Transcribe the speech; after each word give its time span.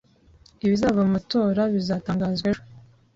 Ibizava 0.65 0.99
mu 1.05 1.09
matora 1.15 1.61
bizatangazwa 1.73 2.45
ejo 2.51 2.63